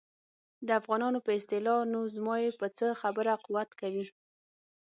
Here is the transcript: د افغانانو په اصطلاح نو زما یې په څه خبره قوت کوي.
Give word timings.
د 0.67 0.69
افغانانو 0.79 1.19
په 1.25 1.31
اصطلاح 1.37 1.79
نو 1.93 1.99
زما 2.15 2.35
یې 2.43 2.49
په 2.61 2.67
څه 2.77 2.87
خبره 3.01 3.31
قوت 3.45 3.69
کوي. 3.81 4.05